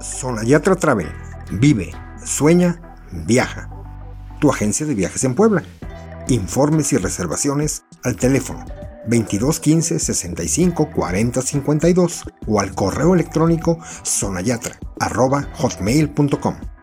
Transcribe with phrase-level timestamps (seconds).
[0.00, 1.08] Sonayatra Travel.
[1.52, 1.92] Vive,
[2.24, 2.80] sueña,
[3.12, 3.70] viaja.
[4.40, 5.62] Tu agencia de viajes en Puebla.
[6.28, 8.64] Informes y reservaciones al teléfono
[9.06, 14.78] 2215 65 40 52 o al correo electrónico sonayatra
[15.58, 16.79] hotmail.com.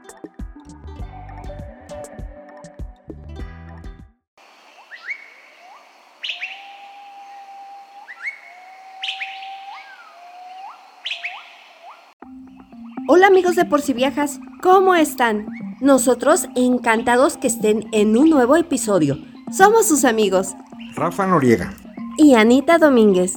[13.09, 15.47] Hola amigos de Por si Viajas, ¿cómo están?
[15.79, 19.17] Nosotros encantados que estén en un nuevo episodio.
[19.49, 20.55] Somos sus amigos.
[20.93, 21.73] Rafa Noriega.
[22.17, 23.35] Y Anita Domínguez.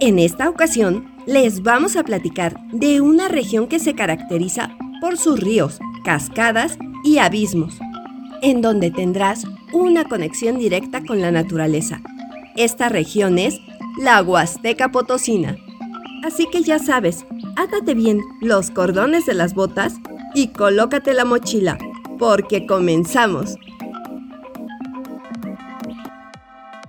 [0.00, 5.38] En esta ocasión les vamos a platicar de una región que se caracteriza por sus
[5.38, 7.78] ríos, cascadas y abismos,
[8.42, 12.00] en donde tendrás una conexión directa con la naturaleza.
[12.56, 13.60] Esta región es
[14.00, 15.56] la Huasteca Potosina.
[16.24, 17.24] Así que ya sabes,
[17.56, 19.94] átate bien los cordones de las botas
[20.34, 21.78] y colócate la mochila,
[22.18, 23.56] porque comenzamos.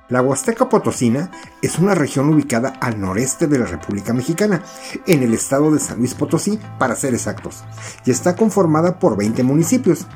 [0.09, 4.61] La Huasteca Potosina es una región ubicada al noreste de la República Mexicana,
[5.07, 7.63] en el estado de San Luis Potosí, para ser exactos,
[8.05, 10.07] y está conformada por 20 municipios.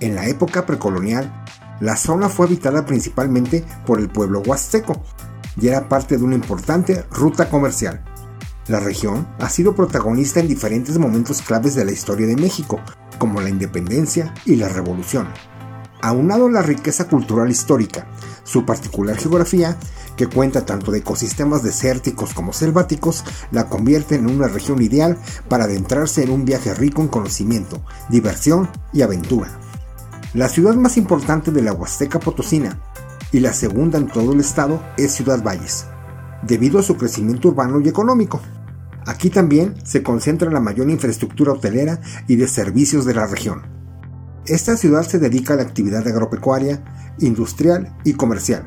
[0.00, 1.32] En la época precolonial,
[1.80, 5.02] la zona fue habitada principalmente por el pueblo huasteco
[5.58, 8.04] y era parte de una importante ruta comercial.
[8.66, 12.80] La región ha sido protagonista en diferentes momentos claves de la historia de México,
[13.18, 15.28] como la independencia y la revolución.
[16.00, 18.06] Aunado a la riqueza cultural histórica,
[18.42, 19.76] su particular geografía,
[20.16, 25.64] que cuenta tanto de ecosistemas desérticos como selváticos, la convierte en una región ideal para
[25.64, 29.58] adentrarse en un viaje rico en conocimiento, diversión y aventura.
[30.32, 32.80] La ciudad más importante de la Huasteca Potosina
[33.30, 35.86] y la segunda en todo el estado es Ciudad Valles,
[36.46, 38.40] debido a su crecimiento urbano y económico.
[39.06, 43.62] Aquí también se concentra la mayor infraestructura hotelera y de servicios de la región.
[44.46, 46.84] Esta ciudad se dedica a la actividad agropecuaria,
[47.18, 48.64] industrial y comercial,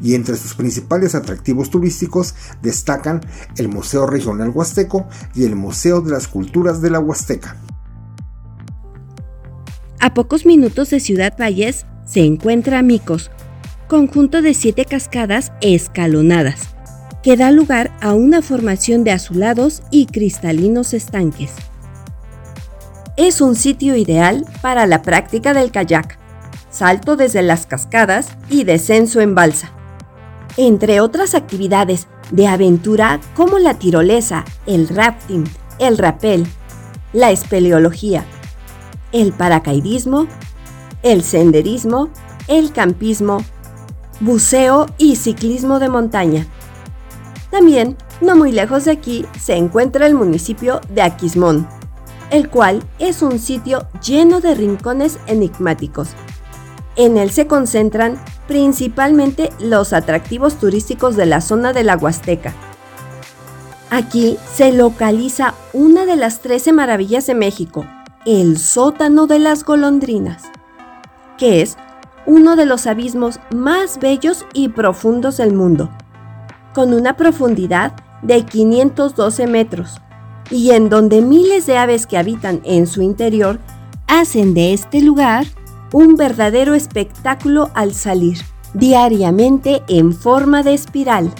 [0.00, 3.20] y entre sus principales atractivos turísticos destacan
[3.56, 7.56] el Museo Regional Huasteco y el Museo de las Culturas de la Huasteca.
[10.00, 13.30] A pocos minutos de Ciudad Valles se encuentra Micos,
[13.88, 16.71] conjunto de siete cascadas escalonadas
[17.22, 21.54] que da lugar a una formación de azulados y cristalinos estanques.
[23.16, 26.18] Es un sitio ideal para la práctica del kayak,
[26.70, 29.70] salto desde las cascadas y descenso en balsa.
[30.56, 35.44] Entre otras actividades de aventura como la tirolesa, el rafting,
[35.78, 36.46] el rappel,
[37.12, 38.24] la espeleología,
[39.12, 40.26] el paracaidismo,
[41.02, 42.08] el senderismo,
[42.48, 43.44] el campismo,
[44.20, 46.46] buceo y ciclismo de montaña.
[47.52, 51.68] También, no muy lejos de aquí, se encuentra el municipio de Aquismón,
[52.30, 56.08] el cual es un sitio lleno de rincones enigmáticos.
[56.96, 58.18] En él se concentran
[58.48, 62.54] principalmente los atractivos turísticos de la zona de la Huasteca.
[63.90, 67.84] Aquí se localiza una de las 13 maravillas de México,
[68.24, 70.44] el sótano de las golondrinas,
[71.36, 71.76] que es
[72.24, 75.90] uno de los abismos más bellos y profundos del mundo
[76.74, 80.00] con una profundidad de 512 metros
[80.50, 83.58] y en donde miles de aves que habitan en su interior
[84.06, 85.46] hacen de este lugar
[85.92, 88.38] un verdadero espectáculo al salir,
[88.74, 91.32] diariamente en forma de espiral.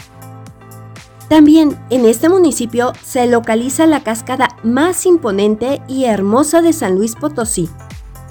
[1.28, 7.14] También en este municipio se localiza la cascada más imponente y hermosa de San Luis
[7.14, 7.70] Potosí,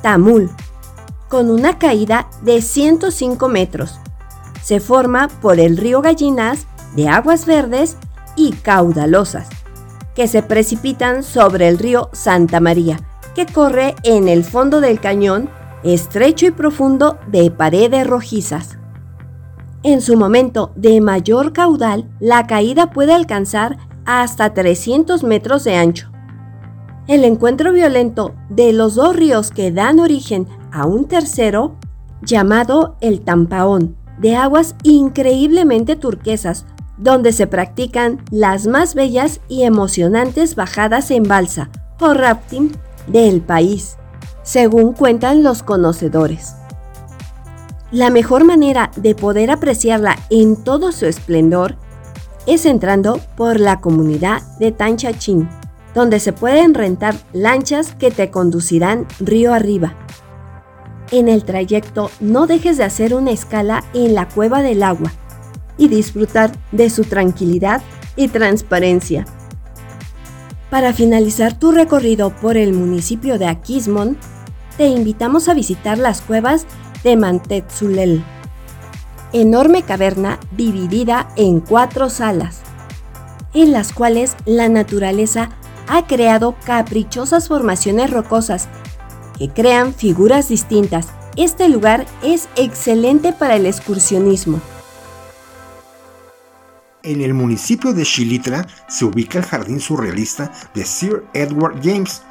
[0.04, 0.52] Tamul,
[1.28, 4.00] con una caída de 105 metros.
[4.62, 7.97] Se forma por el río Gallinas de aguas verdes
[8.35, 9.50] y caudalosas,
[10.16, 13.00] que se precipitan sobre el río Santa María,
[13.35, 15.50] que corre en el fondo del cañón
[15.84, 18.78] estrecho y profundo de paredes rojizas.
[19.84, 26.11] En su momento de mayor caudal, la caída puede alcanzar hasta 300 metros de ancho.
[27.08, 31.78] El encuentro violento de los dos ríos que dan origen a un tercero,
[32.22, 36.67] llamado el Tampaón, de aguas increíblemente turquesas,
[37.02, 41.70] donde se practican las más bellas y emocionantes bajadas en balsa
[42.00, 42.72] o rafting
[43.08, 43.98] del país,
[44.44, 46.53] según cuentan los conocedores.
[47.92, 51.76] La mejor manera de poder apreciarla en todo su esplendor
[52.46, 55.50] es entrando por la comunidad de Tanchachín,
[55.94, 59.96] donde se pueden rentar lanchas que te conducirán río arriba.
[61.12, 65.12] En el trayecto no dejes de hacer una escala en la cueva del agua,
[65.82, 67.82] y disfrutar de su tranquilidad
[68.16, 69.26] y transparencia.
[70.70, 74.16] Para finalizar tu recorrido por el municipio de Aquismón,
[74.78, 76.68] te invitamos a visitar las cuevas
[77.04, 78.24] de Mantetzulel,
[79.34, 82.62] enorme caverna dividida en cuatro salas,
[83.56, 85.50] en las cuales la naturaleza
[85.88, 88.70] ha creado caprichosas formaciones rocosas
[89.40, 91.08] que crean figuras distintas.
[91.38, 94.62] Este lugar es excelente para el excursionismo.
[97.03, 102.22] En el municipio de Chilitra se ubica el jardín surrealista de Sir Edward James,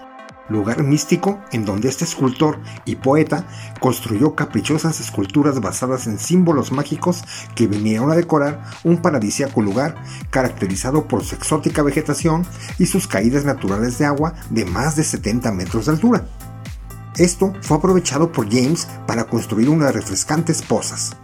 [0.49, 3.49] lugar místico en donde este escultor y poeta
[3.81, 7.25] construyó caprichosas esculturas basadas en símbolos mágicos
[7.57, 9.97] que vinieron a decorar un paradisíaco lugar
[10.31, 12.47] caracterizado por su exótica vegetación
[12.79, 16.29] y sus caídas naturales de agua de más de 70 metros de altura.
[17.17, 21.17] Esto fue aprovechado por James para construir unas refrescantes pozas.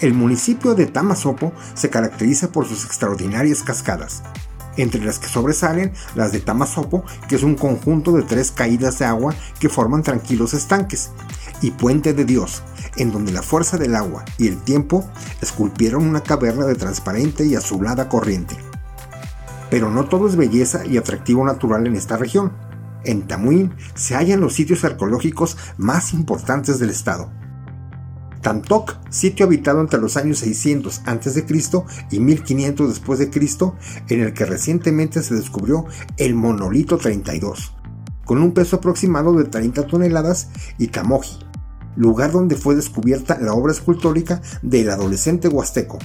[0.00, 4.22] El municipio de Tamasopo se caracteriza por sus extraordinarias cascadas,
[4.76, 9.06] entre las que sobresalen las de Tamasopo, que es un conjunto de tres caídas de
[9.06, 11.10] agua que forman tranquilos estanques,
[11.62, 12.62] y Puente de Dios,
[12.96, 15.04] en donde la fuerza del agua y el tiempo
[15.40, 18.56] esculpieron una caverna de transparente y azulada corriente.
[19.68, 22.52] Pero no todo es belleza y atractivo natural en esta región.
[23.04, 27.32] En Tamuín se hallan los sitios arqueológicos más importantes del estado,
[28.48, 31.44] Tantok, sitio habitado entre los años 600 a.C.
[32.10, 33.76] y 1500 después de Cristo,
[34.08, 35.84] en el que recientemente se descubrió
[36.16, 37.74] el monolito 32,
[38.24, 40.48] con un peso aproximado de 30 toneladas,
[40.78, 41.40] y Tamoji,
[41.94, 45.98] lugar donde fue descubierta la obra escultórica del adolescente huasteco,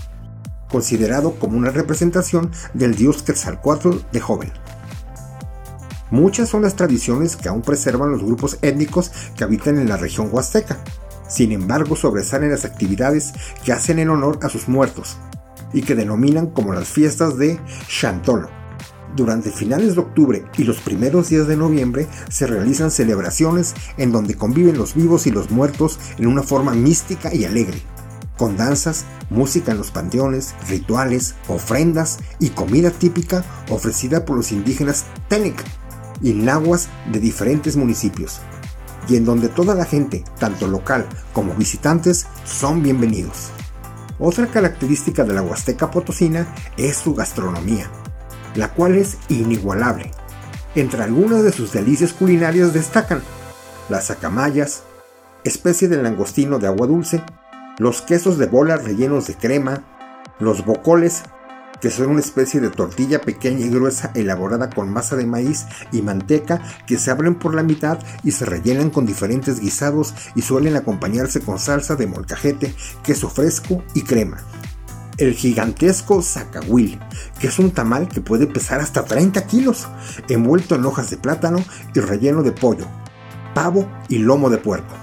[0.69, 4.51] considerado como una representación del dios Quetzalcoatl de joven.
[6.11, 10.27] Muchas son las tradiciones que aún preservan los grupos étnicos que habitan en la región
[10.29, 10.83] huasteca,
[11.27, 13.33] sin embargo, sobresalen las actividades
[13.63, 15.17] que hacen en honor a sus muertos
[15.73, 18.49] y que denominan como las fiestas de Chantolo.
[19.15, 24.35] Durante finales de octubre y los primeros días de noviembre se realizan celebraciones en donde
[24.35, 27.79] conviven los vivos y los muertos en una forma mística y alegre,
[28.37, 35.05] con danzas, música en los panteones, rituales, ofrendas y comida típica ofrecida por los indígenas
[35.27, 35.63] Tenec
[36.21, 38.39] y nahuas de diferentes municipios
[39.07, 43.51] y en donde toda la gente, tanto local como visitantes, son bienvenidos.
[44.19, 46.47] Otra característica de la Huasteca Potosina
[46.77, 47.89] es su gastronomía,
[48.55, 50.11] la cual es inigualable.
[50.75, 53.21] Entre algunas de sus delicias culinarias destacan
[53.89, 54.83] las acamayas,
[55.43, 57.21] especie de langostino de agua dulce,
[57.77, 59.83] los quesos de bolas rellenos de crema,
[60.39, 61.23] los bocoles
[61.83, 66.01] que son una especie de tortilla pequeña y gruesa elaborada con masa de maíz y
[66.01, 70.77] manteca que se abren por la mitad y se rellenan con diferentes guisados y suelen
[70.77, 74.37] acompañarse con salsa de molcajete, queso fresco y crema.
[75.17, 77.01] El gigantesco zacahuil,
[77.37, 79.89] que es un tamal que puede pesar hasta 30 kilos,
[80.29, 81.61] envuelto en hojas de plátano
[81.93, 82.87] y relleno de pollo,
[83.53, 84.95] pavo y lomo de puerco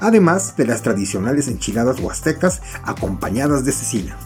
[0.00, 4.16] además de las tradicionales enchiladas huastecas acompañadas de cecina.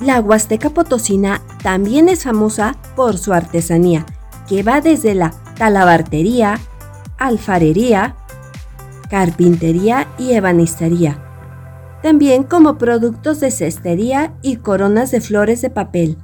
[0.00, 4.04] La Huasteca Potosina también es famosa por su artesanía,
[4.46, 6.60] que va desde la talabartería,
[7.18, 8.14] alfarería,
[9.08, 11.22] carpintería y ebanistería,
[12.02, 16.18] también como productos de cestería y coronas de flores de papel.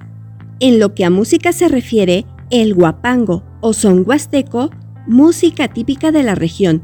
[0.60, 4.70] En lo que a música se refiere, el guapango o son huasteco,
[5.06, 6.82] música típica de la región,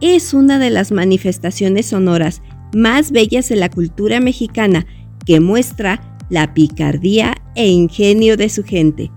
[0.00, 2.40] es una de las manifestaciones sonoras
[2.72, 4.86] más bellas de la cultura mexicana
[5.26, 6.00] que muestra
[6.30, 9.10] la picardía e ingenio de su gente.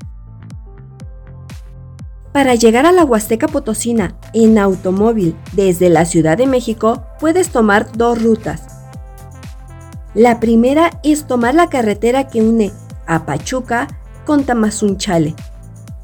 [2.33, 7.91] Para llegar a la Huasteca Potosina en automóvil desde la Ciudad de México puedes tomar
[7.95, 8.63] dos rutas.
[10.15, 12.71] La primera es tomar la carretera que une
[13.05, 13.87] a Pachuca
[14.25, 15.35] con Tamazunchale.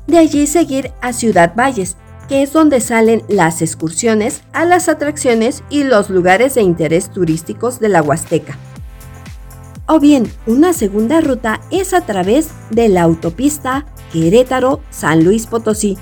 [0.05, 1.97] De allí seguir a Ciudad Valles,
[2.27, 7.79] que es donde salen las excursiones a las atracciones y los lugares de interés turísticos
[7.79, 8.57] de la Huasteca.
[9.91, 15.97] O bien, una segunda ruta es a través de la autopista Querétaro-San Luis Potosí,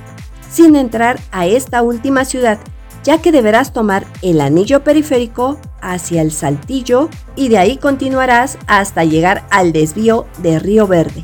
[0.52, 2.60] sin entrar a esta última ciudad,
[3.06, 9.06] ya que deberás tomar el anillo periférico hacia el Saltillo y de ahí continuarás hasta
[9.06, 11.24] llegar al desvío de Río Verde.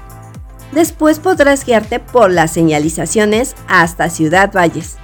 [0.72, 4.96] Después podrás guiarte por las señalizaciones hasta Ciudad Valles.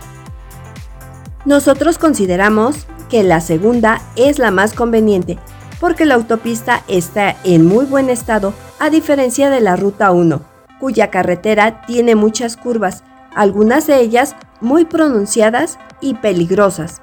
[1.43, 5.37] Nosotros consideramos que la segunda es la más conveniente,
[5.79, 10.41] porque la autopista está en muy buen estado, a diferencia de la Ruta 1,
[10.79, 13.03] cuya carretera tiene muchas curvas,
[13.35, 17.01] algunas de ellas muy pronunciadas y peligrosas.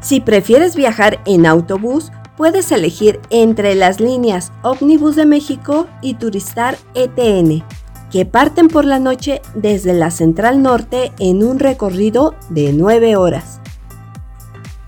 [0.00, 6.78] Si prefieres viajar en autobús, puedes elegir entre las líneas Omnibus de México y Turistar
[6.94, 7.64] ETN,
[8.12, 13.60] que parten por la noche desde la Central Norte en un recorrido de 9 horas.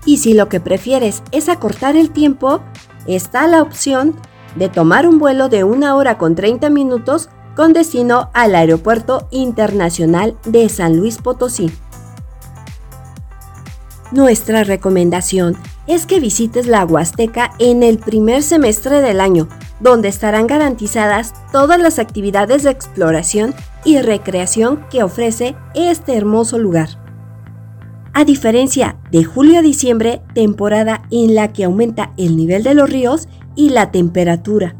[0.05, 2.61] Y si lo que prefieres es acortar el tiempo,
[3.07, 4.15] está la opción
[4.55, 10.37] de tomar un vuelo de 1 hora con 30 minutos con destino al Aeropuerto Internacional
[10.45, 11.71] de San Luis Potosí.
[14.11, 15.55] Nuestra recomendación
[15.87, 19.47] es que visites la Huasteca en el primer semestre del año,
[19.79, 23.55] donde estarán garantizadas todas las actividades de exploración
[23.85, 27.00] y recreación que ofrece este hermoso lugar.
[28.13, 32.89] A diferencia de julio a diciembre, temporada en la que aumenta el nivel de los
[32.89, 34.75] ríos y la temperatura,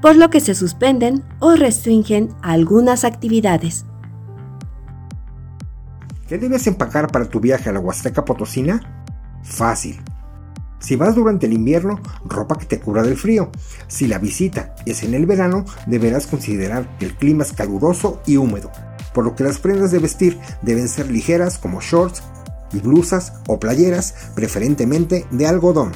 [0.00, 3.84] por lo que se suspenden o restringen algunas actividades.
[6.28, 9.04] ¿Qué debes empacar para tu viaje a la Huasteca Potosina?
[9.42, 10.00] Fácil.
[10.78, 13.50] Si vas durante el invierno, ropa que te cubra del frío.
[13.88, 18.36] Si la visita es en el verano, deberás considerar que el clima es caluroso y
[18.36, 18.70] húmedo,
[19.12, 22.22] por lo que las prendas de vestir deben ser ligeras como shorts
[22.72, 25.92] y blusas o playeras, preferentemente de algodón.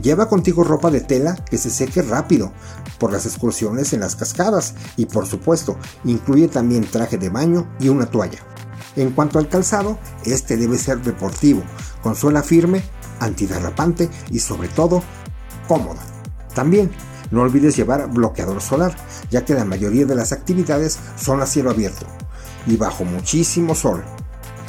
[0.00, 2.52] Lleva contigo ropa de tela que se seque rápido
[2.98, 7.88] por las excursiones en las cascadas y por supuesto incluye también traje de baño y
[7.88, 8.40] una toalla.
[8.96, 11.62] En cuanto al calzado, este debe ser deportivo,
[12.02, 12.82] con suela firme,
[13.20, 15.02] antiderrapante y sobre todo
[15.68, 15.98] cómodo.
[16.54, 16.90] También
[17.30, 18.94] no olvides llevar bloqueador solar,
[19.30, 22.06] ya que la mayoría de las actividades son a cielo abierto
[22.66, 24.04] y bajo muchísimo sol.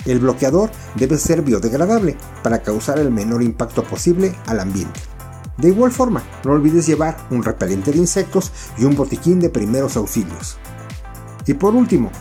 [0.06, 5.00] El bloqueador debe ser biodegradable para causar el menor impacto posible al ambiente.
[5.58, 9.96] De igual forma, no olvides llevar un repelente de insectos y un botiquín de primeros
[9.96, 10.58] auxilios.
[11.46, 12.12] Y por último,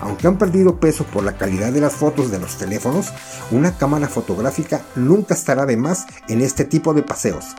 [0.00, 3.12] aunque han perdido peso por la calidad de las fotos de los teléfonos,
[3.50, 7.56] una cámara fotográfica nunca estará de más en este tipo de paseos.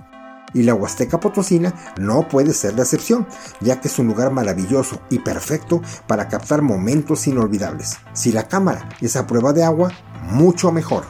[0.53, 3.27] Y la Huasteca Potosina no puede ser la excepción,
[3.59, 7.97] ya que es un lugar maravilloso y perfecto para captar momentos inolvidables.
[8.13, 9.91] Si la cámara es a prueba de agua,
[10.23, 11.03] mucho mejor.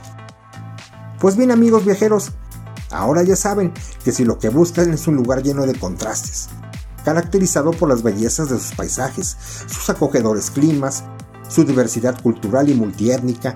[1.20, 2.34] Pues bien amigos viajeros,
[2.91, 6.48] Ahora ya saben que si lo que buscan es un lugar lleno de contrastes,
[7.03, 9.36] caracterizado por las bellezas de sus paisajes,
[9.67, 11.03] sus acogedores climas,
[11.50, 13.56] su diversidad cultural y multiétnica,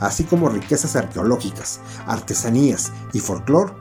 [0.00, 3.72] así como riquezas arqueológicas, artesanías y folclore,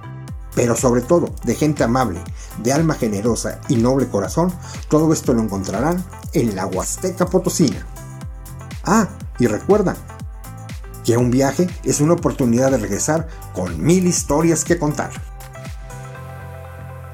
[0.55, 2.19] pero sobre todo de gente amable,
[2.63, 4.53] de alma generosa y noble corazón,
[4.89, 6.03] todo esto lo encontrarán
[6.33, 7.85] en la Huasteca Potosina.
[8.83, 9.07] Ah,
[9.39, 9.95] y recuerda,
[11.03, 15.11] que un viaje es una oportunidad de regresar con mil historias que contar.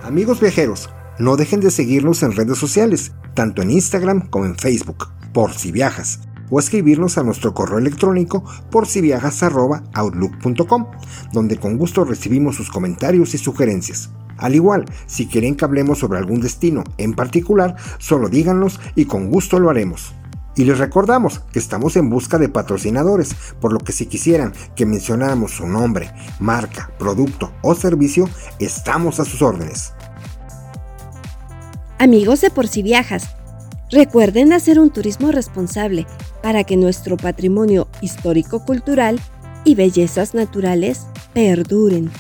[0.03, 0.89] Amigos viajeros,
[1.20, 5.72] no dejen de seguirnos en redes sociales, tanto en Instagram como en Facebook, por si
[5.72, 10.85] viajas, o escribirnos a nuestro correo electrónico por si viajas@outlook.com,
[11.33, 14.09] donde con gusto recibimos sus comentarios y sugerencias.
[14.37, 19.29] Al igual, si quieren que hablemos sobre algún destino en particular, solo díganos y con
[19.29, 20.13] gusto lo haremos.
[20.55, 24.87] Y les recordamos que estamos en busca de patrocinadores, por lo que si quisieran que
[24.87, 28.27] mencionáramos su nombre, marca, producto o servicio,
[28.59, 29.93] estamos a sus órdenes.
[31.99, 33.37] Amigos de Por si Viajas,
[33.91, 36.06] recuerden hacer un turismo responsable
[36.41, 39.20] para que nuestro patrimonio histórico-cultural
[39.63, 42.12] y bellezas naturales perduren.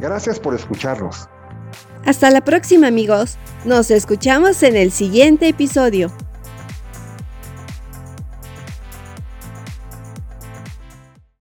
[0.00, 1.28] Gracias por escucharnos.
[2.04, 3.36] Hasta la próxima amigos.
[3.64, 6.12] Nos escuchamos en el siguiente episodio.